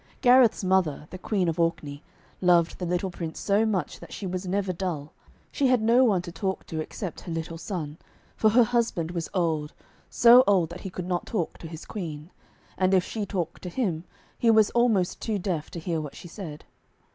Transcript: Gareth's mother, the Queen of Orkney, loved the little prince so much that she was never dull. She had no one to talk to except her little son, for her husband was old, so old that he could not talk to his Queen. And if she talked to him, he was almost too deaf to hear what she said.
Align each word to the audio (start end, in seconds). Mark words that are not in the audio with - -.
Gareth's 0.21 0.63
mother, 0.63 1.05
the 1.11 1.19
Queen 1.19 1.47
of 1.47 1.59
Orkney, 1.59 2.01
loved 2.41 2.79
the 2.79 2.87
little 2.87 3.11
prince 3.11 3.39
so 3.39 3.67
much 3.67 3.99
that 3.99 4.11
she 4.11 4.25
was 4.25 4.47
never 4.47 4.73
dull. 4.73 5.13
She 5.51 5.67
had 5.67 5.79
no 5.79 6.03
one 6.03 6.23
to 6.23 6.31
talk 6.31 6.65
to 6.65 6.79
except 6.79 7.19
her 7.21 7.31
little 7.31 7.59
son, 7.59 7.99
for 8.35 8.49
her 8.49 8.63
husband 8.63 9.11
was 9.11 9.29
old, 9.35 9.73
so 10.09 10.43
old 10.47 10.71
that 10.71 10.81
he 10.81 10.89
could 10.89 11.05
not 11.05 11.27
talk 11.27 11.59
to 11.59 11.67
his 11.67 11.85
Queen. 11.85 12.31
And 12.79 12.95
if 12.95 13.03
she 13.03 13.27
talked 13.27 13.61
to 13.61 13.69
him, 13.69 14.05
he 14.39 14.49
was 14.49 14.71
almost 14.71 15.21
too 15.21 15.37
deaf 15.37 15.69
to 15.69 15.79
hear 15.79 16.01
what 16.01 16.15
she 16.15 16.27
said. 16.27 16.65